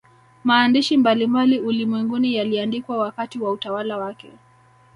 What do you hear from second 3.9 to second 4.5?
wake